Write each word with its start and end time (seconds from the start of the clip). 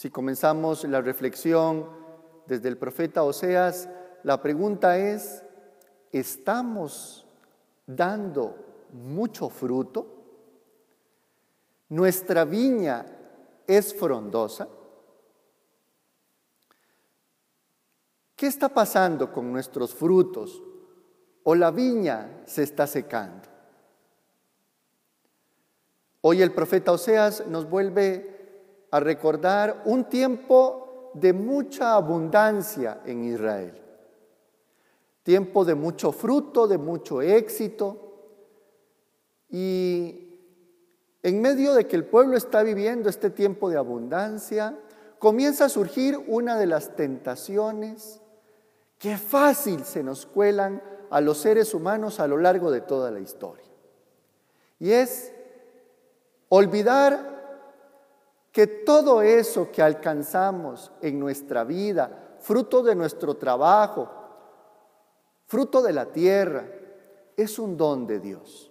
Si 0.00 0.08
comenzamos 0.08 0.84
la 0.84 1.02
reflexión 1.02 1.86
desde 2.46 2.70
el 2.70 2.78
profeta 2.78 3.22
Oseas, 3.22 3.86
la 4.22 4.40
pregunta 4.40 4.96
es, 4.96 5.44
¿estamos 6.10 7.26
dando 7.86 8.86
mucho 8.94 9.50
fruto? 9.50 10.06
¿Nuestra 11.90 12.46
viña 12.46 13.04
es 13.66 13.92
frondosa? 13.92 14.68
¿Qué 18.36 18.46
está 18.46 18.70
pasando 18.70 19.30
con 19.30 19.52
nuestros 19.52 19.94
frutos? 19.94 20.62
¿O 21.42 21.54
la 21.54 21.70
viña 21.70 22.40
se 22.46 22.62
está 22.62 22.86
secando? 22.86 23.50
Hoy 26.22 26.40
el 26.40 26.52
profeta 26.52 26.90
Oseas 26.90 27.46
nos 27.48 27.68
vuelve 27.68 28.39
a 28.90 29.00
recordar 29.00 29.82
un 29.84 30.04
tiempo 30.04 31.10
de 31.14 31.32
mucha 31.32 31.94
abundancia 31.94 33.00
en 33.04 33.24
Israel. 33.24 33.80
Tiempo 35.22 35.64
de 35.64 35.74
mucho 35.74 36.12
fruto, 36.12 36.66
de 36.66 36.78
mucho 36.78 37.22
éxito. 37.22 37.96
Y 39.48 40.28
en 41.22 41.40
medio 41.40 41.74
de 41.74 41.86
que 41.86 41.96
el 41.96 42.04
pueblo 42.04 42.36
está 42.36 42.62
viviendo 42.62 43.08
este 43.08 43.30
tiempo 43.30 43.68
de 43.68 43.76
abundancia, 43.76 44.78
comienza 45.18 45.66
a 45.66 45.68
surgir 45.68 46.18
una 46.28 46.56
de 46.56 46.66
las 46.66 46.96
tentaciones 46.96 48.20
que 48.98 49.16
fácil 49.16 49.84
se 49.84 50.02
nos 50.02 50.26
cuelan 50.26 50.82
a 51.10 51.20
los 51.20 51.38
seres 51.38 51.74
humanos 51.74 52.20
a 52.20 52.26
lo 52.26 52.38
largo 52.38 52.70
de 52.70 52.80
toda 52.80 53.10
la 53.10 53.20
historia. 53.20 53.64
Y 54.78 54.92
es 54.92 55.32
Olvidar 56.52 57.39
que 58.52 58.66
todo 58.66 59.22
eso 59.22 59.70
que 59.70 59.82
alcanzamos 59.82 60.90
en 61.00 61.20
nuestra 61.20 61.64
vida, 61.64 62.36
fruto 62.40 62.82
de 62.82 62.94
nuestro 62.94 63.36
trabajo, 63.36 64.10
fruto 65.46 65.82
de 65.82 65.92
la 65.92 66.06
tierra, 66.06 66.66
es 67.36 67.58
un 67.58 67.76
don 67.76 68.06
de 68.06 68.20
Dios. 68.20 68.70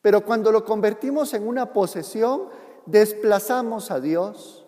Pero 0.00 0.24
cuando 0.24 0.52
lo 0.52 0.64
convertimos 0.64 1.34
en 1.34 1.46
una 1.46 1.72
posesión, 1.72 2.48
desplazamos 2.86 3.90
a 3.90 4.00
Dios 4.00 4.66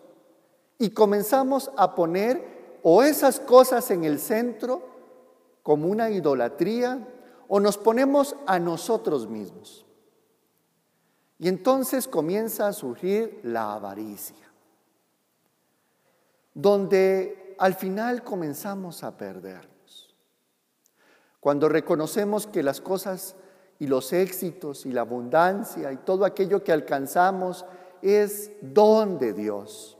y 0.77 0.91
comenzamos 0.91 1.71
a 1.77 1.95
poner 1.95 2.79
o 2.83 3.03
esas 3.03 3.39
cosas 3.39 3.91
en 3.91 4.03
el 4.03 4.19
centro 4.19 4.81
como 5.63 5.87
una 5.87 6.09
idolatría 6.09 7.07
o 7.47 7.59
nos 7.59 7.77
ponemos 7.77 8.35
a 8.45 8.59
nosotros 8.59 9.27
mismos. 9.27 9.85
Y 11.41 11.47
entonces 11.47 12.07
comienza 12.07 12.67
a 12.67 12.73
surgir 12.73 13.39
la 13.41 13.73
avaricia, 13.73 14.47
donde 16.53 17.55
al 17.57 17.73
final 17.73 18.23
comenzamos 18.23 19.03
a 19.03 19.17
perdernos. 19.17 20.15
Cuando 21.39 21.67
reconocemos 21.67 22.45
que 22.45 22.61
las 22.61 22.79
cosas 22.79 23.35
y 23.79 23.87
los 23.87 24.13
éxitos 24.13 24.85
y 24.85 24.91
la 24.91 25.01
abundancia 25.01 25.91
y 25.91 25.97
todo 25.97 26.25
aquello 26.25 26.63
que 26.63 26.73
alcanzamos 26.73 27.65
es 28.03 28.51
don 28.61 29.17
de 29.17 29.33
Dios. 29.33 29.97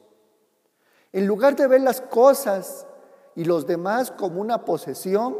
En 1.11 1.26
lugar 1.26 1.55
de 1.55 1.66
ver 1.66 1.81
las 1.81 2.02
cosas 2.02 2.86
y 3.36 3.45
los 3.45 3.66
demás 3.66 4.11
como 4.11 4.42
una 4.42 4.64
posesión, 4.64 5.38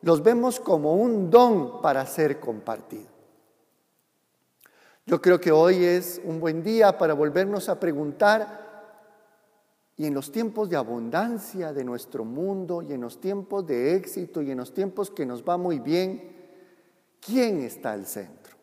los 0.00 0.22
vemos 0.22 0.60
como 0.60 0.94
un 0.94 1.28
don 1.28 1.82
para 1.82 2.06
ser 2.06 2.38
compartido. 2.38 3.13
Yo 5.06 5.20
creo 5.20 5.38
que 5.38 5.52
hoy 5.52 5.84
es 5.84 6.20
un 6.24 6.40
buen 6.40 6.62
día 6.62 6.96
para 6.96 7.12
volvernos 7.12 7.68
a 7.68 7.78
preguntar, 7.78 8.64
y 9.96 10.06
en 10.06 10.14
los 10.14 10.32
tiempos 10.32 10.70
de 10.70 10.76
abundancia 10.76 11.72
de 11.72 11.84
nuestro 11.84 12.24
mundo, 12.24 12.80
y 12.80 12.94
en 12.94 13.02
los 13.02 13.20
tiempos 13.20 13.66
de 13.66 13.96
éxito, 13.96 14.40
y 14.40 14.50
en 14.50 14.58
los 14.58 14.72
tiempos 14.72 15.10
que 15.10 15.26
nos 15.26 15.44
va 15.44 15.58
muy 15.58 15.78
bien, 15.78 16.34
¿quién 17.20 17.60
está 17.60 17.92
al 17.92 18.06
centro? 18.06 18.56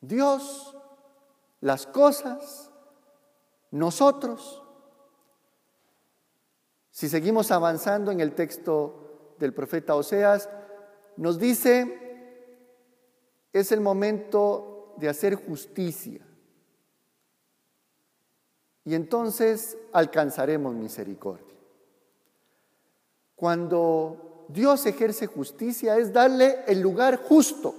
Dios, 0.00 0.76
las 1.60 1.86
cosas, 1.86 2.70
nosotros. 3.72 4.62
Si 6.90 7.08
seguimos 7.08 7.50
avanzando 7.50 8.12
en 8.12 8.20
el 8.20 8.34
texto 8.34 9.34
del 9.40 9.52
profeta 9.52 9.96
Oseas, 9.96 10.48
nos 11.16 11.40
dice, 11.40 11.98
es 13.52 13.72
el 13.72 13.80
momento 13.80 14.73
de 14.96 15.08
hacer 15.08 15.34
justicia. 15.34 16.20
Y 18.84 18.94
entonces 18.94 19.76
alcanzaremos 19.92 20.74
misericordia. 20.74 21.54
Cuando 23.34 24.46
Dios 24.48 24.84
ejerce 24.86 25.26
justicia 25.26 25.96
es 25.96 26.12
darle 26.12 26.58
el 26.66 26.80
lugar 26.80 27.16
justo, 27.16 27.74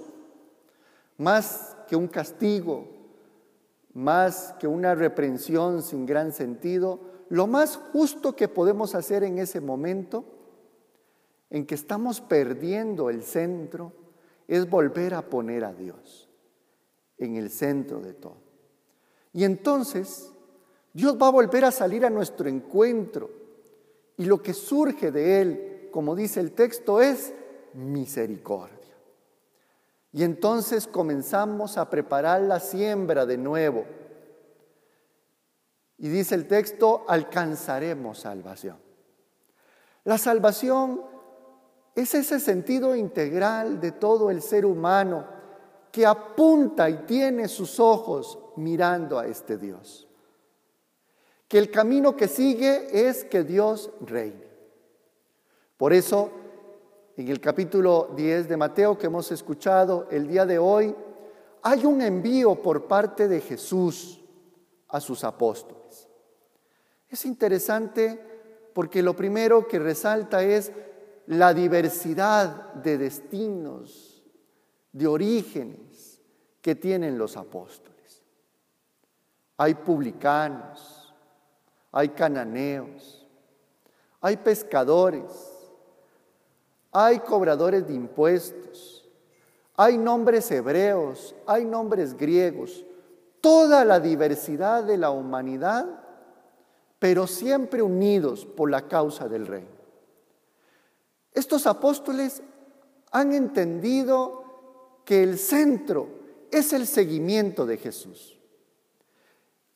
más 1.18 1.76
que 1.88 1.96
un 1.96 2.08
castigo, 2.08 2.88
más 3.94 4.54
que 4.58 4.66
una 4.66 4.94
reprensión 4.94 5.82
sin 5.82 6.04
gran 6.04 6.32
sentido, 6.32 7.00
lo 7.28 7.46
más 7.46 7.76
justo 7.92 8.36
que 8.36 8.48
podemos 8.48 8.94
hacer 8.94 9.24
en 9.24 9.38
ese 9.38 9.60
momento 9.60 10.24
en 11.50 11.66
que 11.66 11.74
estamos 11.74 12.20
perdiendo 12.20 13.08
el 13.08 13.22
centro 13.22 13.92
es 14.48 14.68
volver 14.68 15.14
a 15.14 15.22
poner 15.22 15.64
a 15.64 15.72
Dios 15.72 16.25
en 17.18 17.36
el 17.36 17.50
centro 17.50 18.00
de 18.00 18.14
todo. 18.14 18.36
Y 19.32 19.44
entonces 19.44 20.32
Dios 20.92 21.16
va 21.20 21.28
a 21.28 21.30
volver 21.32 21.64
a 21.64 21.70
salir 21.70 22.06
a 22.06 22.10
nuestro 22.10 22.48
encuentro 22.48 23.30
y 24.16 24.24
lo 24.24 24.42
que 24.42 24.54
surge 24.54 25.10
de 25.10 25.42
Él, 25.42 25.88
como 25.92 26.16
dice 26.16 26.40
el 26.40 26.52
texto, 26.52 27.02
es 27.02 27.34
misericordia. 27.74 28.76
Y 30.12 30.22
entonces 30.22 30.86
comenzamos 30.86 31.76
a 31.76 31.90
preparar 31.90 32.40
la 32.40 32.60
siembra 32.60 33.26
de 33.26 33.36
nuevo. 33.36 33.84
Y 35.98 36.08
dice 36.08 36.34
el 36.34 36.46
texto, 36.46 37.04
alcanzaremos 37.06 38.20
salvación. 38.20 38.78
La 40.04 40.16
salvación 40.16 41.02
es 41.94 42.14
ese 42.14 42.40
sentido 42.40 42.96
integral 42.96 43.80
de 43.80 43.92
todo 43.92 44.30
el 44.30 44.40
ser 44.40 44.64
humano 44.64 45.35
que 45.96 46.04
apunta 46.04 46.90
y 46.90 47.06
tiene 47.06 47.48
sus 47.48 47.80
ojos 47.80 48.38
mirando 48.56 49.18
a 49.18 49.26
este 49.26 49.56
Dios. 49.56 50.06
Que 51.48 51.56
el 51.56 51.70
camino 51.70 52.14
que 52.14 52.28
sigue 52.28 53.08
es 53.08 53.24
que 53.24 53.44
Dios 53.44 53.88
reine. 54.02 54.46
Por 55.78 55.94
eso, 55.94 56.30
en 57.16 57.28
el 57.28 57.40
capítulo 57.40 58.10
10 58.14 58.46
de 58.46 58.58
Mateo 58.58 58.98
que 58.98 59.06
hemos 59.06 59.32
escuchado 59.32 60.06
el 60.10 60.28
día 60.28 60.44
de 60.44 60.58
hoy, 60.58 60.94
hay 61.62 61.86
un 61.86 62.02
envío 62.02 62.56
por 62.56 62.86
parte 62.86 63.26
de 63.26 63.40
Jesús 63.40 64.20
a 64.88 65.00
sus 65.00 65.24
apóstoles. 65.24 66.10
Es 67.08 67.24
interesante 67.24 68.20
porque 68.74 69.02
lo 69.02 69.16
primero 69.16 69.66
que 69.66 69.78
resalta 69.78 70.42
es 70.44 70.72
la 71.26 71.54
diversidad 71.54 72.74
de 72.74 72.98
destinos, 72.98 74.15
de 74.96 75.06
orígenes 75.06 76.22
que 76.62 76.74
tienen 76.74 77.18
los 77.18 77.36
apóstoles. 77.36 78.22
Hay 79.58 79.74
publicanos, 79.74 81.14
hay 81.92 82.08
cananeos, 82.08 83.26
hay 84.22 84.38
pescadores, 84.38 85.52
hay 86.92 87.18
cobradores 87.18 87.86
de 87.86 87.92
impuestos, 87.92 89.06
hay 89.74 89.98
nombres 89.98 90.50
hebreos, 90.50 91.34
hay 91.46 91.66
nombres 91.66 92.16
griegos, 92.16 92.82
toda 93.42 93.84
la 93.84 94.00
diversidad 94.00 94.82
de 94.82 94.96
la 94.96 95.10
humanidad, 95.10 95.86
pero 96.98 97.26
siempre 97.26 97.82
unidos 97.82 98.46
por 98.46 98.70
la 98.70 98.88
causa 98.88 99.28
del 99.28 99.46
reino. 99.46 99.76
Estos 101.32 101.66
apóstoles 101.66 102.42
han 103.10 103.34
entendido 103.34 104.45
que 105.06 105.22
el 105.22 105.38
centro 105.38 106.08
es 106.50 106.72
el 106.72 106.86
seguimiento 106.86 107.64
de 107.64 107.78
Jesús. 107.78 108.36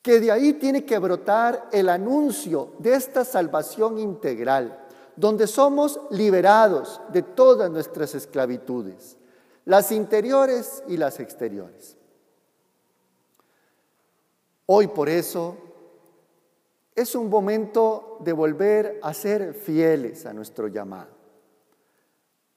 Que 0.01 0.19
de 0.19 0.29
ahí 0.29 0.53
tiene 0.53 0.85
que 0.85 0.99
brotar 0.99 1.69
el 1.71 1.87
anuncio 1.87 2.73
de 2.79 2.95
esta 2.95 3.23
salvación 3.23 3.97
integral, 3.97 4.87
donde 5.15 5.47
somos 5.47 6.01
liberados 6.11 6.99
de 7.13 7.21
todas 7.21 7.71
nuestras 7.71 8.13
esclavitudes, 8.13 9.15
las 9.63 9.91
interiores 9.93 10.83
y 10.87 10.97
las 10.97 11.19
exteriores. 11.21 11.95
Hoy 14.65 14.87
por 14.87 15.07
eso 15.07 15.55
es 16.93 17.15
un 17.15 17.29
momento 17.29 18.17
de 18.19 18.33
volver 18.33 18.99
a 19.01 19.13
ser 19.13 19.53
fieles 19.53 20.25
a 20.25 20.33
nuestro 20.33 20.67
llamado. 20.67 21.20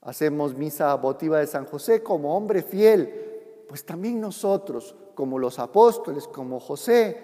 Hacemos 0.05 0.55
misa 0.55 0.95
votiva 0.97 1.39
de 1.39 1.47
San 1.47 1.65
José 1.65 2.03
como 2.03 2.37
hombre 2.37 2.63
fiel, 2.63 3.65
pues 3.69 3.85
también 3.85 4.21
nosotros, 4.21 4.95
como 5.15 5.39
los 5.39 5.59
apóstoles, 5.59 6.29
como 6.29 6.61
José, 6.61 7.17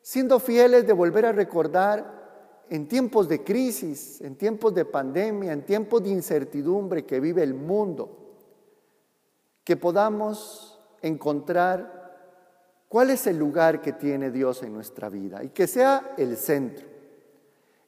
siendo 0.00 0.38
fieles 0.38 0.86
de 0.86 0.92
volver 0.92 1.26
a 1.26 1.32
recordar 1.32 2.64
en 2.70 2.86
tiempos 2.86 3.28
de 3.28 3.42
crisis, 3.42 4.20
en 4.20 4.36
tiempos 4.36 4.72
de 4.72 4.84
pandemia, 4.84 5.52
en 5.52 5.66
tiempos 5.66 6.02
de 6.04 6.10
incertidumbre 6.10 7.04
que 7.04 7.18
vive 7.18 7.42
el 7.42 7.54
mundo, 7.54 8.18
que 9.64 9.76
podamos 9.76 10.80
encontrar 11.02 12.04
cuál 12.88 13.10
es 13.10 13.26
el 13.26 13.36
lugar 13.36 13.80
que 13.80 13.92
tiene 13.92 14.30
Dios 14.30 14.62
en 14.62 14.72
nuestra 14.72 15.08
vida 15.08 15.42
y 15.42 15.48
que 15.48 15.66
sea 15.66 16.14
el 16.16 16.36
centro. 16.36 16.86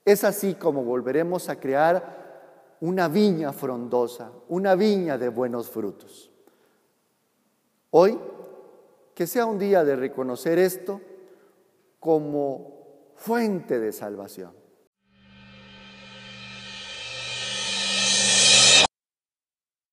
Es 0.04 0.24
así 0.24 0.54
como 0.54 0.82
volveremos 0.82 1.48
a 1.48 1.60
crear 1.60 2.25
una 2.80 3.08
viña 3.08 3.52
frondosa, 3.52 4.30
una 4.48 4.74
viña 4.74 5.18
de 5.18 5.28
buenos 5.28 5.70
frutos. 5.70 6.30
Hoy, 7.90 8.18
que 9.14 9.26
sea 9.26 9.46
un 9.46 9.58
día 9.58 9.84
de 9.84 9.96
reconocer 9.96 10.58
esto 10.58 11.00
como 12.00 13.12
fuente 13.14 13.78
de 13.78 13.92
salvación. 13.92 14.52